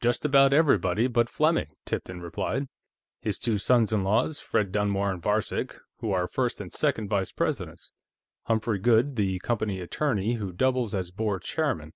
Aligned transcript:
"Just 0.00 0.24
about 0.24 0.54
everybody 0.54 1.08
but 1.08 1.28
Fleming," 1.28 1.76
Tipton 1.84 2.22
replied. 2.22 2.68
"His 3.20 3.38
two 3.38 3.58
sons 3.58 3.92
in 3.92 4.02
law, 4.02 4.32
Fred 4.32 4.72
Dunmore 4.72 5.12
and 5.12 5.22
Varcek, 5.22 5.76
who 5.98 6.10
are 6.10 6.26
first 6.26 6.58
and 6.58 6.72
second 6.72 7.10
vice 7.10 7.32
presidents. 7.32 7.92
Humphrey 8.44 8.78
Goode, 8.78 9.16
the 9.16 9.38
company 9.40 9.80
attorney, 9.80 10.36
who 10.36 10.54
doubles 10.54 10.94
as 10.94 11.10
board 11.10 11.42
chairman. 11.42 11.92